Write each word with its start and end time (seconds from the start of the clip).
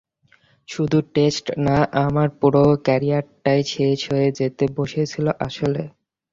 শুধু 0.69 0.97
টেস্ট 1.13 1.45
না, 1.65 1.77
আমার 2.05 2.27
পুরো 2.39 2.63
ক্যারিয়ারটাই 2.85 3.61
শেষ 3.73 3.99
হয়ে 4.11 4.29
যেতে 4.39 4.63
বসেছিল 4.77 5.25
আসলে। 5.47 5.81